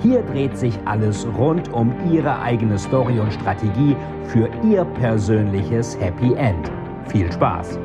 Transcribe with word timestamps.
Hier 0.00 0.22
dreht 0.22 0.56
sich 0.56 0.74
alles 0.84 1.26
rund 1.36 1.72
um 1.72 1.92
Ihre 2.12 2.40
eigene 2.40 2.78
Story 2.78 3.18
und 3.18 3.32
Strategie 3.32 3.96
für 4.28 4.48
Ihr 4.62 4.84
persönliches 4.84 5.98
Happy 5.98 6.34
End. 6.34 6.70
Viel 7.08 7.32
Spaß! 7.32 7.80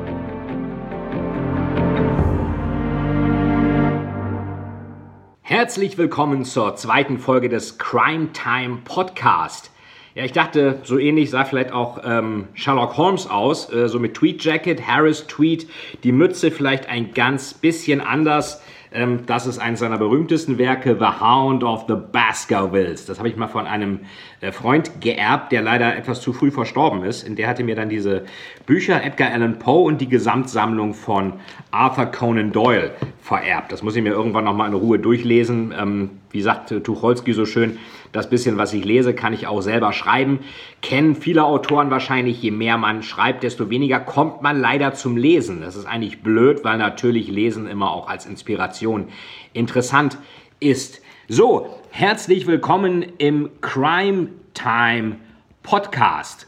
Herzlich 5.42 5.98
willkommen 5.98 6.44
zur 6.44 6.76
zweiten 6.76 7.18
Folge 7.18 7.48
des 7.48 7.78
Crime 7.78 8.28
Time 8.32 8.78
Podcast. 8.84 9.72
Ja, 10.14 10.24
ich 10.24 10.30
dachte, 10.30 10.78
so 10.84 11.00
ähnlich 11.00 11.30
sah 11.30 11.44
vielleicht 11.44 11.72
auch 11.72 11.98
ähm, 12.04 12.46
Sherlock 12.54 12.96
Holmes 12.96 13.28
aus, 13.28 13.72
äh, 13.72 13.88
so 13.88 13.98
mit 13.98 14.14
Tweet 14.14 14.44
Jacket, 14.44 14.86
Harris 14.86 15.26
Tweet, 15.26 15.68
die 16.04 16.12
Mütze 16.12 16.52
vielleicht 16.52 16.88
ein 16.88 17.12
ganz 17.12 17.54
bisschen 17.54 18.00
anders. 18.00 18.62
Ähm, 18.94 19.26
das 19.26 19.46
ist 19.46 19.58
eines 19.58 19.80
seiner 19.80 19.98
berühmtesten 19.98 20.56
Werke, 20.56 20.96
The 20.98 21.20
Hound 21.20 21.64
of 21.64 21.86
the 21.88 21.96
Baskervilles. 22.12 23.06
Das 23.06 23.18
habe 23.18 23.28
ich 23.28 23.36
mal 23.36 23.48
von 23.48 23.66
einem 23.66 24.00
äh, 24.40 24.52
Freund 24.52 25.00
geerbt, 25.00 25.50
der 25.50 25.62
leider 25.62 25.96
etwas 25.96 26.20
zu 26.20 26.32
früh 26.32 26.52
verstorben 26.52 27.02
ist. 27.02 27.28
Und 27.28 27.36
der 27.36 27.48
hatte 27.48 27.64
mir 27.64 27.74
dann 27.74 27.88
diese 27.88 28.24
Bücher 28.66 29.02
Edgar 29.02 29.32
Allan 29.32 29.58
Poe 29.58 29.84
und 29.84 30.00
die 30.00 30.08
Gesamtsammlung 30.08 30.94
von 30.94 31.34
Arthur 31.72 32.06
Conan 32.06 32.52
Doyle 32.52 32.92
vererbt. 33.24 33.72
Das 33.72 33.82
muss 33.82 33.96
ich 33.96 34.02
mir 34.02 34.10
irgendwann 34.10 34.44
nochmal 34.44 34.68
in 34.68 34.74
Ruhe 34.74 34.98
durchlesen. 34.98 35.74
Ähm, 35.76 36.10
wie 36.30 36.42
sagt 36.42 36.74
Tucholsky 36.84 37.32
so 37.32 37.46
schön, 37.46 37.78
das 38.12 38.28
bisschen, 38.28 38.58
was 38.58 38.74
ich 38.74 38.84
lese, 38.84 39.14
kann 39.14 39.32
ich 39.32 39.46
auch 39.46 39.62
selber 39.62 39.94
schreiben. 39.94 40.40
Kennen 40.82 41.14
viele 41.14 41.44
Autoren 41.44 41.90
wahrscheinlich, 41.90 42.42
je 42.42 42.50
mehr 42.50 42.76
man 42.76 43.02
schreibt, 43.02 43.42
desto 43.42 43.70
weniger 43.70 43.98
kommt 43.98 44.42
man 44.42 44.60
leider 44.60 44.92
zum 44.92 45.16
Lesen. 45.16 45.62
Das 45.62 45.74
ist 45.74 45.86
eigentlich 45.86 46.22
blöd, 46.22 46.64
weil 46.64 46.76
natürlich 46.76 47.28
Lesen 47.28 47.66
immer 47.66 47.92
auch 47.92 48.08
als 48.08 48.26
Inspiration 48.26 49.08
interessant 49.54 50.18
ist. 50.60 51.00
So, 51.26 51.78
herzlich 51.92 52.46
willkommen 52.46 53.06
im 53.16 53.48
Crime 53.62 54.28
Time 54.52 55.16
Podcast. 55.62 56.46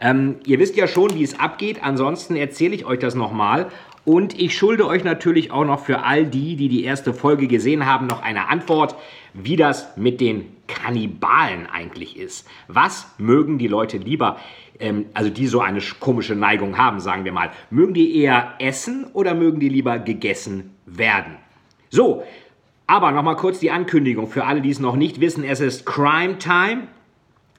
Ähm, 0.00 0.36
ihr 0.44 0.58
wisst 0.58 0.76
ja 0.76 0.88
schon, 0.88 1.14
wie 1.14 1.22
es 1.22 1.38
abgeht. 1.38 1.82
Ansonsten 1.82 2.36
erzähle 2.36 2.74
ich 2.74 2.84
euch 2.84 2.98
das 2.98 3.14
nochmal. 3.14 3.68
Und 4.06 4.38
ich 4.38 4.56
schulde 4.56 4.86
euch 4.86 5.02
natürlich 5.02 5.50
auch 5.50 5.64
noch 5.64 5.80
für 5.80 6.04
all 6.04 6.26
die, 6.26 6.54
die 6.54 6.68
die 6.68 6.84
erste 6.84 7.12
Folge 7.12 7.48
gesehen 7.48 7.86
haben, 7.86 8.06
noch 8.06 8.22
eine 8.22 8.48
Antwort, 8.48 8.94
wie 9.34 9.56
das 9.56 9.96
mit 9.96 10.20
den 10.20 10.46
Kannibalen 10.68 11.66
eigentlich 11.66 12.16
ist. 12.16 12.46
Was 12.68 13.12
mögen 13.18 13.58
die 13.58 13.66
Leute 13.66 13.98
lieber, 13.98 14.36
ähm, 14.78 15.06
also 15.12 15.28
die 15.28 15.48
so 15.48 15.60
eine 15.60 15.80
komische 15.98 16.36
Neigung 16.36 16.78
haben, 16.78 17.00
sagen 17.00 17.24
wir 17.24 17.32
mal. 17.32 17.50
Mögen 17.70 17.94
die 17.94 18.16
eher 18.16 18.54
essen 18.60 19.08
oder 19.12 19.34
mögen 19.34 19.58
die 19.58 19.68
lieber 19.68 19.98
gegessen 19.98 20.76
werden? 20.86 21.34
So, 21.90 22.22
aber 22.86 23.10
nochmal 23.10 23.34
kurz 23.34 23.58
die 23.58 23.72
Ankündigung 23.72 24.28
für 24.28 24.44
alle, 24.44 24.60
die 24.60 24.70
es 24.70 24.78
noch 24.78 24.94
nicht 24.94 25.20
wissen. 25.20 25.42
Es 25.42 25.58
ist 25.58 25.84
Crime 25.84 26.38
Time. 26.38 26.86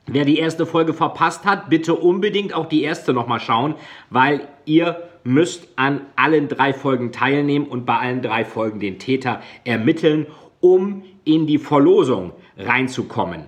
Wer 0.06 0.23
die 0.23 0.40
erste 0.40 0.66
Folge 0.66 0.94
verpasst 0.94 1.44
hat, 1.44 1.70
bitte 1.70 1.94
unbedingt 1.94 2.53
auch 2.53 2.70
die 2.70 2.84
erste 2.84 3.14
nochmal 3.14 3.42
schauen, 3.42 3.75
weil 4.09 4.48
ihr 4.64 5.06
müsst 5.28 5.67
an 5.75 6.02
allen 6.16 6.47
drei 6.47 6.73
Folgen 6.73 7.11
teilnehmen 7.11 7.67
und 7.67 7.86
bei 7.86 7.97
allen 7.97 8.22
drei 8.22 8.45
Folgen 8.45 8.80
den 8.80 8.97
Täter 8.97 9.42
ermitteln, 9.66 10.25
um 10.61 11.03
in 11.25 11.46
die 11.46 11.57
Verlosung 11.57 12.31
reinzukommen. 12.57 13.44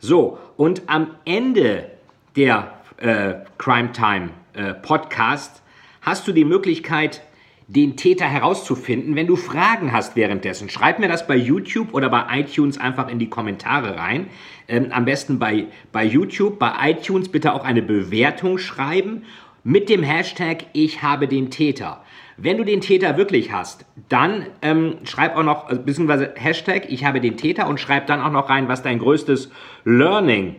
So, 0.00 0.38
und 0.56 0.82
am 0.86 1.14
Ende 1.24 1.92
der 2.34 2.74
äh, 2.96 3.34
Crime 3.58 3.92
Time 3.92 4.30
äh, 4.54 4.74
Podcast 4.74 5.62
hast 6.02 6.26
du 6.26 6.32
die 6.32 6.44
Möglichkeit, 6.44 7.22
den 7.68 7.96
Täter 7.96 8.24
herauszufinden. 8.24 9.14
Wenn 9.14 9.28
du 9.28 9.36
Fragen 9.36 9.92
hast 9.92 10.16
währenddessen, 10.16 10.68
schreib 10.68 10.98
mir 10.98 11.06
das 11.06 11.28
bei 11.28 11.36
YouTube 11.36 11.94
oder 11.94 12.08
bei 12.08 12.24
iTunes 12.40 12.78
einfach 12.78 13.08
in 13.08 13.20
die 13.20 13.30
Kommentare 13.30 13.96
rein. 13.96 14.26
Ähm, 14.66 14.88
am 14.90 15.04
besten 15.04 15.38
bei, 15.38 15.66
bei 15.92 16.04
YouTube, 16.04 16.58
bei 16.58 16.72
iTunes 16.90 17.28
bitte 17.28 17.52
auch 17.52 17.64
eine 17.64 17.82
Bewertung 17.82 18.58
schreiben 18.58 19.22
mit 19.64 19.88
dem 19.88 20.02
Hashtag 20.02 20.66
Ich 20.72 21.02
habe 21.02 21.28
den 21.28 21.50
Täter. 21.50 22.02
Wenn 22.36 22.56
du 22.56 22.64
den 22.64 22.80
Täter 22.80 23.16
wirklich 23.16 23.52
hast, 23.52 23.84
dann 24.08 24.46
ähm, 24.62 24.98
schreib 25.04 25.36
auch 25.36 25.42
noch, 25.42 25.68
also, 25.68 25.82
beziehungsweise 25.82 26.32
Hashtag 26.36 26.86
Ich 26.88 27.04
habe 27.04 27.20
den 27.20 27.36
Täter 27.36 27.68
und 27.68 27.78
schreib 27.78 28.06
dann 28.06 28.22
auch 28.22 28.32
noch 28.32 28.48
rein, 28.48 28.68
was 28.68 28.82
dein 28.82 28.98
größtes 28.98 29.50
Learning 29.84 30.56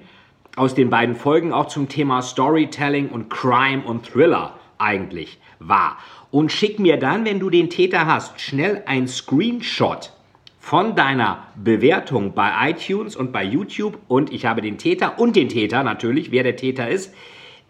aus 0.56 0.76
den 0.76 0.90
beiden 0.90 1.16
Folgen 1.16 1.54
auch 1.54 1.68
zum 1.68 1.90
Thema 1.90 2.22
Storytelling 2.22 3.10
und 3.10 3.30
Crime 3.30 3.84
und 3.84 4.06
Thriller 4.06 4.60
eigentlich 4.78 5.40
war. 5.60 5.98
Und 6.30 6.52
schick 6.52 6.80
mir 6.80 6.98
dann, 6.98 7.26
wenn 7.26 7.40
du 7.40 7.50
den 7.50 7.70
Täter 7.70 8.06
hast, 8.06 8.40
schnell 8.40 8.84
ein 8.86 9.08
Screenshot 9.08 10.14
von 10.60 10.96
deiner 10.96 11.48
Bewertung 11.56 12.34
bei 12.34 12.70
iTunes 12.70 13.16
und 13.16 13.32
bei 13.32 13.44
YouTube 13.44 13.98
und 14.08 14.32
ich 14.32 14.46
habe 14.46 14.62
den 14.62 14.78
Täter 14.78 15.20
und 15.20 15.36
den 15.36 15.50
Täter 15.50 15.84
natürlich, 15.84 16.32
wer 16.32 16.44
der 16.44 16.56
Täter 16.56 16.88
ist, 16.88 17.14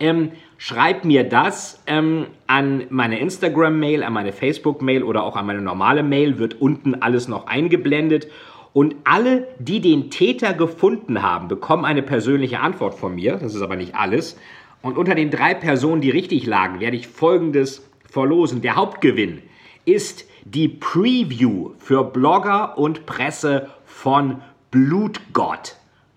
ähm, 0.01 0.31
schreib 0.57 1.05
mir 1.05 1.23
das 1.23 1.81
ähm, 1.87 2.27
an 2.47 2.85
meine 2.89 3.19
Instagram-Mail, 3.19 4.03
an 4.03 4.13
meine 4.13 4.33
Facebook-Mail 4.33 5.03
oder 5.03 5.23
auch 5.23 5.35
an 5.35 5.45
meine 5.45 5.61
normale 5.61 6.03
Mail, 6.03 6.39
wird 6.39 6.59
unten 6.59 6.95
alles 6.95 7.27
noch 7.27 7.47
eingeblendet. 7.47 8.27
Und 8.73 8.95
alle, 9.03 9.47
die 9.59 9.79
den 9.79 10.09
Täter 10.09 10.53
gefunden 10.53 11.21
haben, 11.21 11.47
bekommen 11.47 11.85
eine 11.85 12.01
persönliche 12.01 12.59
Antwort 12.59 12.95
von 12.95 13.15
mir. 13.15 13.37
Das 13.37 13.53
ist 13.53 13.61
aber 13.61 13.75
nicht 13.75 13.95
alles. 13.95 14.37
Und 14.81 14.97
unter 14.97 15.13
den 15.13 15.29
drei 15.29 15.53
Personen, 15.53 16.01
die 16.01 16.09
richtig 16.09 16.45
lagen, 16.45 16.79
werde 16.79 16.97
ich 16.97 17.07
Folgendes 17.07 17.87
verlosen. 18.09 18.61
Der 18.61 18.75
Hauptgewinn 18.75 19.41
ist 19.85 20.25
die 20.45 20.67
Preview 20.67 21.71
für 21.77 22.03
Blogger 22.03 22.77
und 22.77 23.05
Presse 23.05 23.69
von 23.85 24.41
Blutgott. 24.71 25.75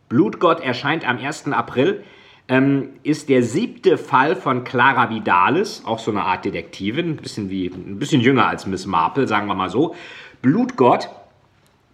Blutgott 0.09 0.61
erscheint 0.61 1.07
am 1.07 1.19
1. 1.19 1.49
April 1.49 2.05
ähm, 2.49 2.91
ist 3.03 3.29
der 3.29 3.43
siebte 3.43 3.97
Fall 3.97 4.37
von 4.37 4.65
Clara 4.65 5.11
Vidalis, 5.11 5.83
auch 5.87 5.99
so 5.99 6.11
eine 6.11 6.23
Art 6.23 6.45
Detektivin, 6.45 7.11
ein 7.11 7.17
bisschen, 7.17 7.49
wie, 7.51 7.67
ein 7.67 7.99
bisschen 7.99 8.21
jünger 8.21 8.47
als 8.47 8.67
Miss 8.67 8.87
Marple, 8.87 9.27
sagen 9.27 9.47
wir 9.47 9.55
mal 9.55 9.71
so. 9.71 9.95
Blutgott, 10.43 11.09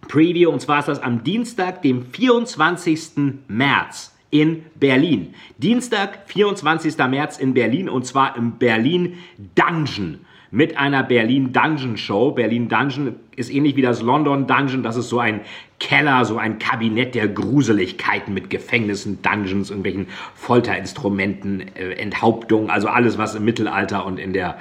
Preview, 0.07 0.49
und 0.49 0.59
zwar 0.59 0.79
ist 0.79 0.87
das 0.87 1.01
am 1.01 1.23
Dienstag, 1.23 1.81
dem 1.83 2.05
24. 2.05 3.43
März 3.47 4.13
in 4.29 4.65
Berlin. 4.75 5.33
Dienstag, 5.57 6.23
24. 6.27 6.97
März 6.97 7.37
in 7.37 7.53
Berlin, 7.53 7.87
und 7.87 8.05
zwar 8.05 8.35
im 8.35 8.53
Berlin 8.53 9.17
Dungeon 9.55 10.19
mit 10.51 10.77
einer 10.77 11.01
Berlin 11.01 11.53
Dungeon 11.53 11.97
Show. 11.97 12.31
Berlin 12.31 12.67
Dungeon 12.67 13.15
ist 13.35 13.51
ähnlich 13.51 13.77
wie 13.77 13.81
das 13.81 14.01
London 14.01 14.47
Dungeon. 14.47 14.83
Das 14.83 14.97
ist 14.97 15.07
so 15.07 15.19
ein 15.19 15.41
Keller, 15.79 16.25
so 16.25 16.37
ein 16.37 16.59
Kabinett 16.59 17.15
der 17.15 17.29
Gruseligkeiten 17.29 18.33
mit 18.33 18.49
Gefängnissen, 18.49 19.21
Dungeons, 19.21 19.69
irgendwelchen 19.69 20.07
Folterinstrumenten, 20.35 21.61
äh, 21.75 21.93
Enthauptungen, 21.93 22.69
also 22.69 22.89
alles, 22.89 23.17
was 23.17 23.33
im 23.33 23.45
Mittelalter 23.45 24.05
und 24.05 24.19
in 24.19 24.33
der 24.33 24.57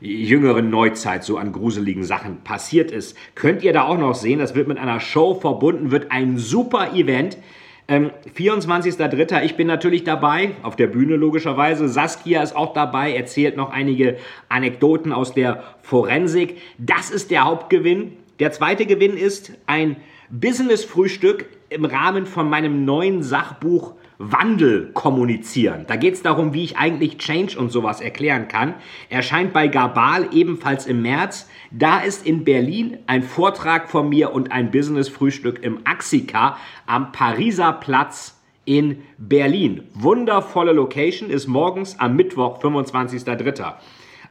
jüngeren 0.00 0.70
Neuzeit 0.70 1.24
so 1.24 1.38
an 1.38 1.52
gruseligen 1.52 2.04
Sachen 2.04 2.38
passiert 2.42 2.90
ist. 2.90 3.16
Könnt 3.34 3.62
ihr 3.62 3.72
da 3.72 3.84
auch 3.84 3.98
noch 3.98 4.14
sehen, 4.14 4.38
das 4.38 4.54
wird 4.54 4.66
mit 4.66 4.78
einer 4.78 5.00
Show 5.00 5.34
verbunden, 5.34 5.90
wird 5.90 6.10
ein 6.10 6.38
super 6.38 6.94
Event. 6.94 7.38
Ähm, 7.86 8.10
24.03. 8.34 9.44
Ich 9.44 9.56
bin 9.56 9.66
natürlich 9.66 10.04
dabei, 10.04 10.52
auf 10.62 10.74
der 10.74 10.86
Bühne 10.86 11.16
logischerweise. 11.16 11.88
Saskia 11.88 12.42
ist 12.42 12.56
auch 12.56 12.72
dabei, 12.72 13.14
erzählt 13.14 13.56
noch 13.56 13.70
einige 13.70 14.16
Anekdoten 14.48 15.12
aus 15.12 15.34
der 15.34 15.62
Forensik. 15.82 16.56
Das 16.78 17.10
ist 17.10 17.30
der 17.30 17.44
Hauptgewinn. 17.44 18.16
Der 18.38 18.52
zweite 18.52 18.86
Gewinn 18.86 19.16
ist 19.16 19.52
ein 19.66 19.96
Business-Frühstück 20.30 21.46
im 21.68 21.84
Rahmen 21.84 22.24
von 22.24 22.48
meinem 22.48 22.86
neuen 22.86 23.22
Sachbuch 23.22 23.94
Wandel 24.18 24.90
kommunizieren. 24.92 25.84
Da 25.86 25.96
geht 25.96 26.14
es 26.14 26.22
darum, 26.22 26.54
wie 26.54 26.64
ich 26.64 26.76
eigentlich 26.76 27.18
Change 27.18 27.58
und 27.58 27.70
sowas 27.70 28.00
erklären 28.00 28.48
kann. 28.48 28.74
Erscheint 29.10 29.52
bei 29.52 29.68
Gabal 29.68 30.28
ebenfalls 30.32 30.86
im 30.86 31.02
März. 31.02 31.48
Da 31.70 31.98
ist 31.98 32.26
in 32.26 32.44
Berlin 32.44 32.98
ein 33.06 33.22
Vortrag 33.22 33.90
von 33.90 34.08
mir 34.08 34.32
und 34.32 34.52
ein 34.52 34.70
Business-Frühstück 34.70 35.62
im 35.62 35.80
Axika 35.84 36.56
am 36.86 37.12
Pariser 37.12 37.72
Platz 37.72 38.40
in 38.64 39.02
Berlin. 39.18 39.82
Wundervolle 39.94 40.72
Location 40.72 41.30
ist 41.30 41.46
morgens 41.46 41.98
am 41.98 42.16
Mittwoch, 42.16 42.62
25.03. 42.62 43.74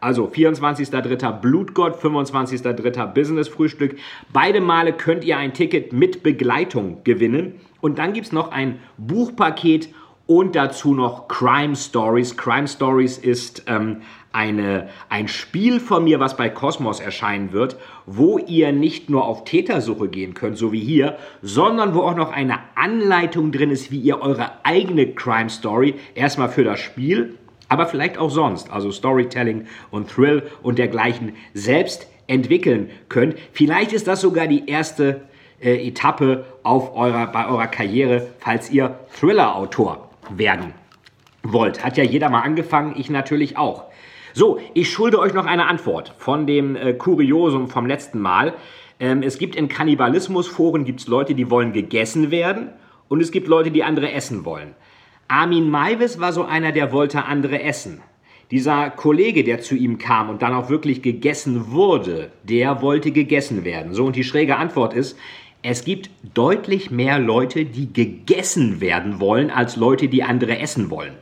Also 0.04 0.28
24.03. 0.28 1.40
Blutgott, 1.40 1.96
25.03. 1.96 3.14
Business 3.14 3.48
Frühstück. 3.48 3.96
Beide 4.34 4.60
Male 4.60 4.92
könnt 4.92 5.24
ihr 5.24 5.38
ein 5.38 5.54
Ticket 5.54 5.94
mit 5.94 6.24
Begleitung 6.24 7.06
gewinnen. 7.06 7.62
Und 7.80 8.00
dann 8.00 8.12
gibt 8.12 8.26
es 8.28 8.34
noch 8.34 8.52
ein 8.52 8.80
Buchpaket 8.98 9.88
und 10.28 10.58
dazu 10.58 10.94
noch 10.94 11.30
Crime 11.30 11.78
Stories. 11.78 12.36
Crime 12.36 12.68
Stories 12.68 13.18
ist 13.18 13.64
ähm, 13.68 14.02
eine, 14.34 14.90
ein 15.08 15.30
Spiel 15.30 15.80
von 15.80 16.04
mir, 16.04 16.20
was 16.20 16.36
bei 16.36 16.50
Cosmos 16.50 17.00
erscheinen 17.00 17.54
wird, 17.54 17.78
wo 18.06 18.40
ihr 18.40 18.74
nicht 18.74 19.10
nur 19.10 19.26
auf 19.26 19.46
Tätersuche 19.46 20.10
gehen 20.10 20.34
könnt, 20.34 20.58
so 20.58 20.74
wie 20.74 20.82
hier, 20.82 21.18
sondern 21.42 21.96
wo 21.96 22.02
auch 22.02 22.16
noch 22.16 22.34
eine 22.34 22.60
Anleitung 22.76 23.54
drin 23.54 23.72
ist, 23.72 23.90
wie 23.90 24.00
ihr 24.00 24.22
eure 24.22 24.66
eigene 24.66 25.14
Crime 25.14 25.50
Story 25.50 25.96
erstmal 26.14 26.50
für 26.50 26.66
das 26.66 26.82
Spiel, 26.82 27.38
aber 27.74 27.88
vielleicht 27.88 28.20
auch 28.20 28.30
sonst, 28.30 28.70
also 28.70 28.92
Storytelling 28.92 29.66
und 29.90 30.08
Thrill 30.08 30.44
und 30.62 30.78
dergleichen 30.78 31.34
selbst 31.56 32.08
entwickeln 32.28 32.92
könnt. 33.10 33.36
Vielleicht 33.52 33.94
ist 33.94 34.08
das 34.08 34.22
sogar 34.22 34.46
die 34.46 34.70
erste 34.70 35.22
äh, 35.60 35.88
Etappe 35.88 36.46
auf 36.62 36.96
eurer, 36.96 37.26
bei 37.26 37.48
eurer 37.48 37.66
Karriere, 37.66 38.28
falls 38.38 38.70
ihr 38.70 39.00
Thriller-Autor 39.20 40.08
werden 40.30 40.76
wollt. 41.42 41.84
Hat 41.84 41.98
ja 41.98 42.04
jeder 42.04 42.30
mal 42.30 42.42
angefangen, 42.42 42.94
ich 42.96 43.10
natürlich 43.10 43.58
auch. 43.58 43.86
So, 44.34 44.60
ich 44.76 44.92
schulde 44.92 45.18
euch 45.18 45.34
noch 45.34 45.48
eine 45.48 45.66
Antwort 45.66 46.14
von 46.20 46.46
dem 46.46 46.76
äh, 46.76 46.94
Kuriosum 46.94 47.70
vom 47.70 47.88
letzten 47.88 48.20
Mal. 48.20 48.54
Ähm, 49.00 49.24
es 49.24 49.40
gibt 49.40 49.56
in 49.56 49.68
Kannibalismusforen 49.68 50.86
gibt's 50.86 51.08
Leute, 51.08 51.34
die 51.34 51.50
wollen 51.50 51.74
gegessen 51.74 52.30
werden 52.30 52.70
und 53.10 53.20
es 53.20 53.32
gibt 53.32 53.48
Leute, 53.48 53.72
die 53.72 53.84
andere 53.84 54.12
essen 54.12 54.46
wollen. 54.46 54.76
Armin 55.34 55.68
Maivis 55.68 56.20
war 56.20 56.32
so 56.32 56.44
einer, 56.44 56.72
der 56.72 56.92
wollte 56.92 57.26
andere 57.26 57.64
essen. 57.64 58.02
Dieser 58.52 58.92
Kollege, 58.92 59.44
der 59.44 59.62
zu 59.62 59.74
ihm 59.74 59.98
kam 59.98 60.30
und 60.30 60.44
dann 60.44 60.54
auch 60.54 60.70
wirklich 60.70 61.02
gegessen 61.02 61.72
wurde, 61.72 62.30
der 62.44 62.84
wollte 62.84 63.10
gegessen 63.10 63.66
werden. 63.66 63.96
So, 63.96 64.06
und 64.06 64.16
die 64.16 64.24
schräge 64.24 64.58
Antwort 64.58 64.94
ist, 64.94 65.18
es 65.64 65.86
gibt 65.86 66.12
deutlich 66.36 66.92
mehr 66.92 67.18
Leute, 67.18 67.66
die 67.66 67.92
gegessen 67.92 68.80
werden 68.80 69.20
wollen, 69.20 69.50
als 69.50 69.76
Leute, 69.76 70.08
die 70.08 70.22
andere 70.22 70.60
essen 70.60 70.92
wollen. 70.92 71.14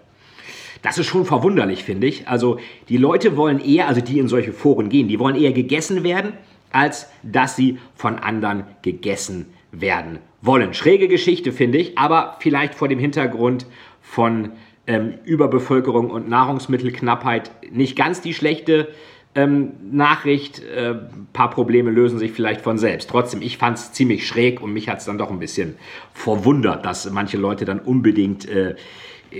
Das 0.81 0.97
ist 0.97 1.05
schon 1.05 1.23
verwunderlich, 1.23 1.85
finde 1.85 2.07
ich. 2.07 2.27
Also 2.27 2.59
die 2.89 2.97
Leute 2.97 3.37
wollen 3.37 3.61
eher, 3.61 3.87
also 3.87 4.01
die 4.01 4.19
in 4.19 4.27
solche 4.27 4.51
Foren 4.51 4.89
gehen, 4.89 5.07
die 5.07 5.19
wollen 5.19 5.41
eher 5.41 5.53
gegessen 5.53 6.03
werden, 6.03 6.33
als 6.73 7.07
dass 7.23 7.55
sie 7.55 7.77
von 7.95 8.19
anderen 8.19 8.65
gegessen 8.81 9.45
werden 9.71 10.19
wollen. 10.41 10.73
Schräge 10.73 11.07
Geschichte, 11.07 11.53
finde 11.53 11.77
ich, 11.77 11.97
aber 11.97 12.35
vielleicht 12.39 12.75
vor 12.75 12.89
dem 12.89 12.99
Hintergrund 12.99 13.65
von 14.11 14.51
ähm, 14.87 15.13
Überbevölkerung 15.23 16.09
und 16.09 16.27
Nahrungsmittelknappheit 16.27 17.49
nicht 17.71 17.95
ganz 17.95 18.19
die 18.19 18.33
schlechte 18.33 18.89
ähm, 19.35 19.71
Nachricht. 19.89 20.61
Ein 20.61 20.95
äh, 20.95 20.95
paar 21.31 21.49
Probleme 21.49 21.91
lösen 21.91 22.19
sich 22.19 22.33
vielleicht 22.33 22.59
von 22.59 22.77
selbst. 22.77 23.09
Trotzdem, 23.09 23.41
ich 23.41 23.57
fand 23.57 23.77
es 23.77 23.93
ziemlich 23.93 24.27
schräg 24.27 24.61
und 24.61 24.73
mich 24.73 24.89
hat 24.89 24.97
es 24.97 25.05
dann 25.05 25.17
doch 25.17 25.31
ein 25.31 25.39
bisschen 25.39 25.77
verwundert, 26.13 26.85
dass 26.85 27.09
manche 27.09 27.37
Leute 27.37 27.63
dann 27.63 27.79
unbedingt 27.79 28.49
äh, 28.49 28.75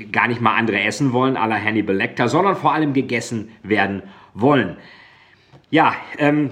gar 0.10 0.30
nicht 0.30 0.40
mal 0.40 0.56
andere 0.56 0.80
essen 0.80 1.12
wollen, 1.12 1.36
à 1.36 1.48
la 1.48 1.62
Hannibal 1.62 1.98
Lecter, 1.98 2.30
sondern 2.30 2.56
vor 2.56 2.74
allem 2.74 2.94
gegessen 2.94 3.50
werden 3.64 4.04
wollen. 4.34 4.78
Ja, 5.70 5.94
ähm, 6.18 6.52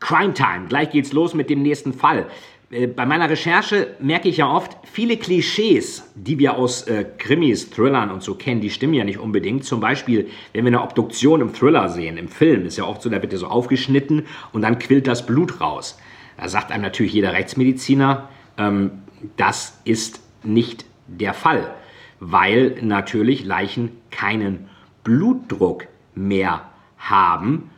Crime 0.00 0.32
Time. 0.32 0.64
Gleich 0.70 0.88
geht's 0.88 1.12
los 1.12 1.34
mit 1.34 1.50
dem 1.50 1.60
nächsten 1.60 1.92
Fall. 1.92 2.24
Äh, 2.70 2.86
bei 2.86 3.06
meiner 3.06 3.28
Recherche 3.28 3.96
merke 4.00 4.28
ich 4.28 4.38
ja 4.38 4.50
oft, 4.50 4.76
viele 4.84 5.16
Klischees, 5.16 6.10
die 6.14 6.38
wir 6.38 6.56
aus 6.56 6.82
äh, 6.82 7.04
Krimis, 7.18 7.70
Thrillern 7.70 8.10
und 8.10 8.22
so 8.22 8.34
kennen, 8.34 8.60
die 8.60 8.70
stimmen 8.70 8.94
ja 8.94 9.04
nicht 9.04 9.18
unbedingt. 9.18 9.64
Zum 9.64 9.80
Beispiel, 9.80 10.28
wenn 10.52 10.64
wir 10.64 10.70
eine 10.70 10.82
Obduktion 10.82 11.40
im 11.40 11.52
Thriller 11.52 11.88
sehen, 11.88 12.16
im 12.16 12.28
Film, 12.28 12.66
ist 12.66 12.76
ja 12.76 12.84
oft 12.84 13.02
so, 13.02 13.10
da 13.10 13.20
wird 13.22 13.32
ja 13.32 13.38
so 13.38 13.46
aufgeschnitten 13.46 14.26
und 14.52 14.62
dann 14.62 14.78
quillt 14.78 15.06
das 15.06 15.26
Blut 15.26 15.60
raus. 15.60 15.98
Da 16.36 16.48
sagt 16.48 16.72
einem 16.72 16.82
natürlich 16.82 17.12
jeder 17.12 17.32
Rechtsmediziner, 17.32 18.28
ähm, 18.58 19.02
das 19.36 19.80
ist 19.84 20.20
nicht 20.42 20.84
der 21.06 21.34
Fall, 21.34 21.74
weil 22.20 22.76
natürlich 22.82 23.44
Leichen 23.44 23.92
keinen 24.10 24.68
Blutdruck 25.02 25.86
mehr 26.14 26.68
haben 26.98 27.70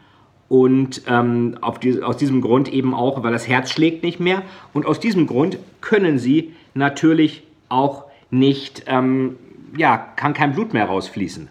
und 0.49 1.03
ähm, 1.09 1.57
die, 1.83 2.03
aus 2.03 2.17
diesem 2.17 2.41
Grund 2.41 2.73
eben 2.73 2.95
auch, 2.95 3.23
weil 3.23 3.33
das 3.33 3.49
Herz 3.49 3.71
schlägt 3.71 4.05
nicht 4.05 4.21
mehr. 4.21 4.43
Und 4.73 4.87
aus 4.87 5.01
diesem 5.01 5.27
Grund 5.27 5.59
können 5.81 6.19
sie 6.19 6.53
natürlich 6.75 7.43
auch 7.69 8.05
nicht, 8.31 8.85
ähm, 8.87 9.37
ja, 9.77 9.97
kann 9.97 10.35
kein 10.35 10.53
Blut 10.55 10.73
mehr 10.73 10.87
rausfließen. 10.87 11.49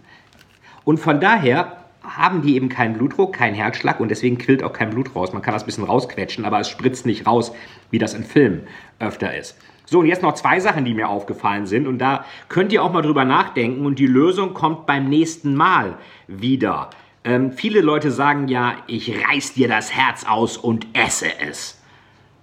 Und 0.86 1.00
von 1.00 1.20
daher 1.20 1.78
haben 2.04 2.42
die 2.42 2.56
eben 2.56 2.70
keinen 2.70 2.94
Blutdruck, 2.94 3.34
keinen 3.34 3.56
Herzschlag 3.56 4.00
und 4.00 4.10
deswegen 4.10 4.38
quillt 4.38 4.64
auch 4.64 4.74
kein 4.74 4.92
Blut 4.92 5.16
raus. 5.16 5.34
Man 5.34 5.42
kann 5.42 5.54
das 5.54 5.64
ein 5.64 5.66
bisschen 5.66 5.84
rausquetschen, 5.84 6.46
aber 6.46 6.60
es 6.60 6.70
spritzt 6.70 7.06
nicht 7.06 7.26
raus, 7.26 7.52
wie 7.90 7.98
das 7.98 8.14
in 8.14 8.24
Filmen 8.24 8.68
öfter 9.00 9.36
ist. 9.36 9.58
So, 9.88 10.00
und 10.00 10.08
jetzt 10.08 10.24
noch 10.24 10.34
zwei 10.34 10.60
Sachen, 10.60 10.86
die 10.86 10.94
mir 10.94 11.10
aufgefallen 11.10 11.68
sind. 11.68 11.88
Und 11.88 12.00
da 12.00 12.26
könnt 12.50 12.74
ihr 12.74 12.84
auch 12.84 12.92
mal 12.92 13.02
drüber 13.02 13.26
nachdenken. 13.26 13.86
Und 13.86 14.00
die 14.00 14.08
Lösung 14.08 14.54
kommt 14.54 14.86
beim 14.86 15.10
nächsten 15.10 15.56
Mal 15.56 15.98
wieder. 16.28 16.90
Ähm, 17.26 17.52
viele 17.52 17.82
Leute 17.82 18.12
sagen 18.12 18.48
ja, 18.48 18.76
ich 18.86 19.12
reiß 19.28 19.54
dir 19.54 19.68
das 19.68 19.92
Herz 19.92 20.26
aus 20.26 20.58
und 20.58 20.86
esse 20.94 21.40
es. 21.40 21.82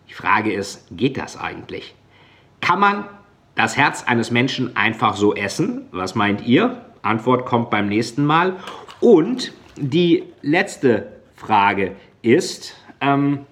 Die 0.08 0.12
Frage 0.12 0.52
ist, 0.52 0.88
geht 0.90 1.16
das 1.16 1.38
eigentlich? 1.38 1.94
Kann 2.60 2.80
man 2.80 3.04
das 3.54 3.76
Herz 3.76 4.04
eines 4.04 4.32
Menschen 4.32 4.76
einfach 4.76 5.14
so 5.14 5.34
essen? 5.34 5.86
Was 5.92 6.16
meint 6.16 6.44
ihr? 6.46 6.84
Antwort 7.02 7.46
kommt 7.46 7.70
beim 7.70 7.88
nächsten 7.88 8.24
Mal. 8.24 8.56
Und 9.00 9.52
die 9.76 10.24
letzte 10.42 11.12
Frage 11.36 11.94
ist, 12.22 12.76
ähm, 13.00 13.46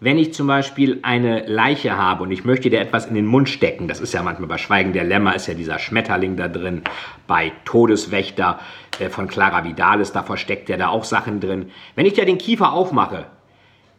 wenn 0.00 0.18
ich 0.18 0.34
zum 0.34 0.46
Beispiel 0.46 0.98
eine 1.02 1.46
Leiche 1.46 1.96
habe 1.96 2.22
und 2.22 2.30
ich 2.30 2.44
möchte 2.44 2.70
dir 2.70 2.80
etwas 2.80 3.06
in 3.06 3.14
den 3.14 3.26
Mund 3.26 3.48
stecken, 3.48 3.88
das 3.88 4.00
ist 4.00 4.12
ja 4.12 4.22
manchmal 4.22 4.48
bei 4.48 4.58
Schweigen 4.58 4.92
der 4.92 5.04
Lämmer, 5.04 5.34
ist 5.34 5.46
ja 5.46 5.54
dieser 5.54 5.78
Schmetterling 5.78 6.36
da 6.36 6.48
drin, 6.48 6.82
bei 7.26 7.52
Todeswächter 7.64 8.58
äh, 8.98 9.08
von 9.08 9.28
Clara 9.28 9.64
Vidalis, 9.64 10.12
da 10.12 10.22
versteckt 10.22 10.68
er 10.70 10.76
da 10.76 10.88
auch 10.88 11.04
Sachen 11.04 11.40
drin. 11.40 11.70
Wenn 11.94 12.06
ich 12.06 12.12
dir 12.12 12.26
den 12.26 12.38
Kiefer 12.38 12.72
aufmache, 12.72 13.26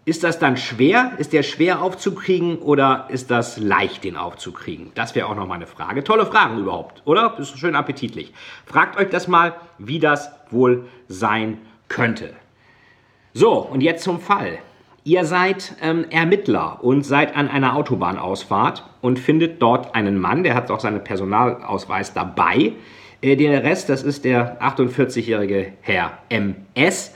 ist 0.08 0.24
das 0.24 0.40
dann 0.40 0.56
schwer? 0.56 1.12
Ist 1.18 1.34
der 1.34 1.44
schwer 1.44 1.82
aufzukriegen 1.82 2.60
oder 2.60 3.08
ist 3.10 3.30
das 3.30 3.58
leicht, 3.58 4.06
den 4.06 4.16
aufzukriegen? 4.16 4.92
Das 4.96 5.16
wäre 5.16 5.28
auch 5.28 5.36
noch 5.36 5.48
mal 5.48 5.56
eine 5.56 5.68
Frage. 5.68 6.02
Tolle 6.02 6.26
Fragen 6.26 6.60
überhaupt, 6.60 7.02
oder? 7.04 7.38
Ist 7.38 7.60
schön 7.60 7.76
appetitlich. 7.76 8.32
Fragt 8.66 8.98
euch 8.98 9.10
das 9.10 9.28
mal, 9.28 9.56
wie 9.80 10.00
das 10.00 10.32
wohl 10.50 10.88
sein 11.10 11.58
könnte. 11.90 12.34
So, 13.34 13.52
und 13.58 13.82
jetzt 13.82 14.06
zum 14.06 14.22
Fall. 14.22 14.60
Ihr 15.08 15.24
seid 15.24 15.74
ähm, 15.82 16.04
Ermittler 16.10 16.84
und 16.84 17.04
seid 17.04 17.34
an 17.38 17.48
einer 17.48 17.78
Autobahnausfahrt 17.78 18.84
und 19.00 19.20
findet 19.20 19.62
dort 19.62 19.96
einen 19.96 20.20
Mann, 20.20 20.44
der 20.44 20.54
hat 20.54 20.70
auch 20.70 20.82
seinen 20.82 21.02
Personalausweis 21.02 22.14
dabei. 22.14 22.74
Äh, 23.22 23.38
der 23.38 23.64
Rest, 23.64 23.88
das 23.88 24.04
ist 24.04 24.26
der 24.26 24.62
48-jährige 24.62 25.72
Herr 25.80 26.18
MS. 26.28 27.16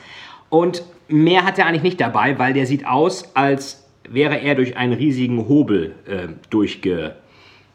Und 0.50 0.86
mehr 1.10 1.44
hat 1.44 1.60
er 1.60 1.66
eigentlich 1.66 1.84
nicht 1.84 2.00
dabei, 2.00 2.40
weil 2.40 2.54
der 2.54 2.66
sieht 2.66 2.88
aus, 2.88 3.30
als 3.36 3.86
wäre 4.08 4.40
er 4.40 4.56
durch 4.56 4.78
einen 4.78 4.94
riesigen 4.94 5.50
Hobel 5.50 5.94
äh, 6.08 6.30
durchge, 6.50 7.16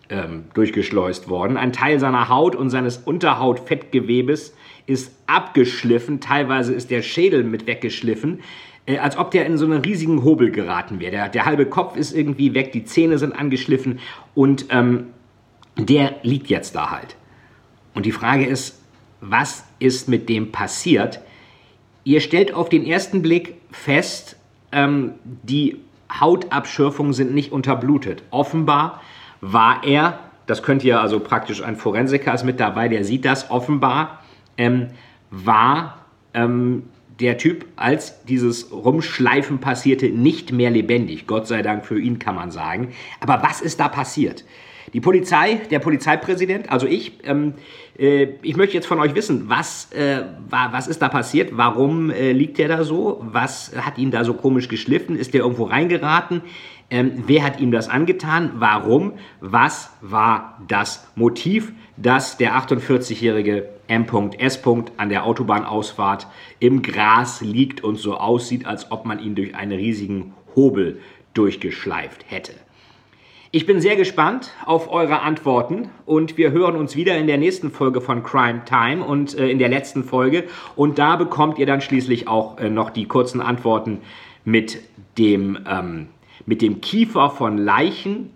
ähm, 0.09 0.45
durchgeschleust 0.55 1.29
worden. 1.29 1.59
Ein 1.59 1.75
Teil 1.75 2.01
seiner 2.01 2.31
Haut 2.31 2.57
und 2.57 2.71
seines 2.71 2.97
Unterhautfettgewebes 2.97 4.57
ist 4.87 5.13
abgeschliffen, 5.27 6.21
teilweise 6.21 6.73
ist 6.73 6.91
der 6.91 7.03
Schädel 7.03 7.45
mit 7.45 7.67
weggeschliffen 7.67 8.41
äh, 8.87 8.99
als 8.99 9.17
ob 9.19 9.31
der 9.31 9.47
in 9.47 9.59
so 9.59 9.65
einen 9.65 9.81
riesigen 9.81 10.25
Hobel 10.25 10.51
geraten 10.51 11.01
wäre. 11.01 11.11
Der, 11.11 11.29
der 11.29 11.45
halbe 11.45 11.67
Kopf 11.67 11.97
ist 11.97 12.13
irgendwie 12.13 12.55
weg, 12.55 12.73
die 12.73 12.85
Zähne 12.85 13.19
sind 13.19 13.33
angeschliffen 13.33 13.99
und 14.35 14.67
ähm, 14.71 15.09
der 15.77 16.15
liegt 16.23 16.49
jetzt 16.49 16.75
da 16.75 16.91
halt. 16.91 17.17
Und 17.95 18.07
die 18.07 18.13
Frage 18.13 18.47
ist, 18.47 18.81
was 19.21 19.65
ist 19.79 20.09
mit 20.09 20.29
dem 20.29 20.53
passiert? 20.53 21.21
Ihr 22.05 22.21
stellt 22.21 22.55
auf 22.55 22.69
den 22.69 22.85
ersten 22.87 23.23
Blick 23.23 23.57
fest, 23.71 24.37
ähm, 24.73 25.13
die 25.25 25.79
Hautabschürfungen 26.21 27.13
sind 27.13 27.35
nicht 27.35 27.53
unterblutet. 27.53 28.23
Offenbar 28.31 29.03
war 29.41 29.83
er, 29.85 30.21
das 30.47 30.63
könnt 30.63 30.85
ihr 30.85 31.01
also 31.01 31.21
praktisch, 31.21 31.63
ein 31.63 31.77
Forensiker 31.77 32.33
ist 32.33 32.45
mit 32.45 32.61
dabei, 32.61 32.89
der 32.89 33.05
sieht 33.05 33.25
das, 33.25 33.51
offenbar 33.51 34.23
ähm, 34.57 34.89
war 35.31 35.99
ähm, 36.33 36.85
der 37.21 37.39
Typ, 37.39 37.67
als 37.77 38.25
dieses 38.25 38.73
Rumschleifen 38.73 39.59
passierte, 39.59 40.11
nicht 40.11 40.53
mehr 40.53 40.71
lebendig. 40.71 41.27
Gott 41.27 41.47
sei 41.47 41.63
Dank 41.63 41.87
für 41.87 41.99
ihn 41.99 42.19
kann 42.19 42.35
man 42.35 42.51
sagen. 42.51 42.93
Aber 43.21 43.43
was 43.43 43.61
ist 43.61 43.81
da 43.81 43.89
passiert? 43.89 44.45
Die 44.93 45.01
Polizei, 45.01 45.61
der 45.71 45.81
Polizeipräsident, 45.81 46.71
also 46.71 46.87
ich, 46.87 47.19
ähm, 47.25 47.55
äh, 47.99 48.29
ich 48.43 48.57
möchte 48.57 48.75
jetzt 48.75 48.87
von 48.87 49.01
euch 49.01 49.15
wissen, 49.15 49.49
was, 49.49 49.93
äh, 49.93 50.23
war, 50.49 50.73
was 50.73 50.87
ist 50.87 51.03
da 51.03 51.09
passiert? 51.09 51.57
Warum 51.57 52.11
äh, 52.11 52.33
liegt 52.33 52.59
der 52.59 52.69
da 52.69 52.85
so? 52.85 53.21
Was 53.23 53.73
hat 53.77 53.99
ihn 53.99 54.11
da 54.11 54.25
so 54.25 54.35
komisch 54.35 54.69
geschliffen? 54.69 55.17
Ist 55.17 55.35
der 55.35 55.41
irgendwo 55.41 55.65
reingeraten? 55.65 56.43
Ähm, 56.89 57.25
wer 57.27 57.43
hat 57.43 57.61
ihm 57.61 57.73
das 57.73 57.89
angetan? 57.89 58.53
Warum? 58.57 59.15
Was 59.41 59.91
war 60.03 60.63
das 60.69 61.09
Motiv, 61.17 61.73
dass 61.97 62.37
der 62.37 62.55
48-jährige 62.55 63.69
M.S. 63.89 64.63
an 64.97 65.09
der 65.09 65.25
Autobahnausfahrt 65.25 66.27
im 66.59 66.83
Gras 66.83 67.41
liegt 67.41 67.83
und 67.83 67.97
so 67.97 68.17
aussieht, 68.17 68.67
als 68.67 68.91
ob 68.91 69.05
man 69.05 69.19
ihn 69.19 69.35
durch 69.35 69.55
einen 69.55 69.79
riesigen 69.79 70.35
Hobel 70.55 71.01
durchgeschleift 71.35 72.25
hätte? 72.29 72.53
Ich 73.53 73.65
bin 73.65 73.81
sehr 73.81 73.97
gespannt 73.97 74.51
auf 74.67 74.91
eure 74.93 75.21
Antworten 75.21 75.89
und 76.05 76.37
wir 76.37 76.51
hören 76.51 76.77
uns 76.77 76.97
wieder 76.97 77.17
in 77.17 77.27
der 77.27 77.39
nächsten 77.39 77.71
Folge 77.71 78.01
von 78.01 78.23
Crime 78.23 78.63
Time 78.67 79.05
und 79.05 79.39
äh, 79.39 79.49
in 79.49 79.59
der 79.59 79.69
letzten 79.69 80.05
Folge. 80.05 80.45
Und 80.75 80.99
da 80.99 81.17
bekommt 81.17 81.59
ihr 81.59 81.65
dann 81.65 81.81
schließlich 81.81 82.29
auch 82.29 82.59
äh, 82.59 82.69
noch 82.69 82.91
die 82.91 83.07
kurzen 83.07 83.41
Antworten 83.41 84.03
mit 84.45 84.83
dem, 85.17 85.59
ähm, 85.67 86.09
mit 86.45 86.61
dem 86.61 86.81
Kiefer 86.81 87.31
von 87.31 87.57
Leichen 87.57 88.31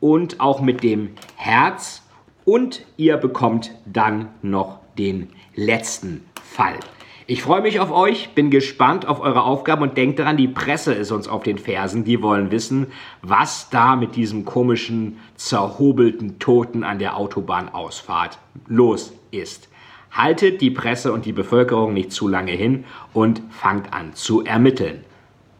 und 0.00 0.40
auch 0.40 0.60
mit 0.60 0.82
dem 0.82 1.10
Herz. 1.36 2.01
Und 2.44 2.84
ihr 2.96 3.16
bekommt 3.16 3.72
dann 3.86 4.28
noch 4.42 4.80
den 4.98 5.28
letzten 5.54 6.24
Fall. 6.42 6.78
Ich 7.26 7.42
freue 7.42 7.62
mich 7.62 7.78
auf 7.78 7.92
euch, 7.92 8.30
bin 8.34 8.50
gespannt 8.50 9.06
auf 9.06 9.20
eure 9.20 9.44
Aufgaben 9.44 9.82
und 9.82 9.96
denkt 9.96 10.18
daran, 10.18 10.36
die 10.36 10.48
Presse 10.48 10.92
ist 10.92 11.12
uns 11.12 11.28
auf 11.28 11.44
den 11.44 11.56
Fersen. 11.56 12.04
Die 12.04 12.20
wollen 12.20 12.50
wissen, 12.50 12.88
was 13.22 13.70
da 13.70 13.94
mit 13.94 14.16
diesem 14.16 14.44
komischen, 14.44 15.18
zerhobelten 15.36 16.40
Toten 16.40 16.82
an 16.82 16.98
der 16.98 17.16
Autobahnausfahrt 17.16 18.38
los 18.66 19.12
ist. 19.30 19.68
Haltet 20.10 20.60
die 20.60 20.70
Presse 20.70 21.12
und 21.12 21.24
die 21.24 21.32
Bevölkerung 21.32 21.94
nicht 21.94 22.12
zu 22.12 22.28
lange 22.28 22.52
hin 22.52 22.84
und 23.14 23.40
fangt 23.50 23.94
an 23.94 24.14
zu 24.14 24.44
ermitteln. 24.44 25.04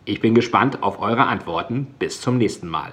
Ich 0.05 0.21
bin 0.21 0.35
gespannt 0.35 0.83
auf 0.83 1.01
eure 1.01 1.27
Antworten. 1.27 1.87
Bis 1.99 2.21
zum 2.21 2.39
nächsten 2.39 2.69
Mal. 2.69 2.93